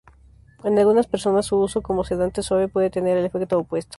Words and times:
En 0.63 0.79
algunas 0.79 1.05
personas 1.05 1.45
su 1.45 1.57
uso 1.57 1.83
como 1.83 2.03
sedante 2.03 2.41
suave 2.41 2.67
puede 2.67 2.89
tener 2.89 3.17
el 3.17 3.25
efecto 3.25 3.59
opuesto. 3.59 3.89